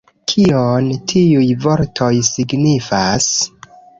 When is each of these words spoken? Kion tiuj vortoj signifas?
Kion 0.31 0.87
tiuj 1.11 1.43
vortoj 1.67 2.09
signifas? 2.31 3.31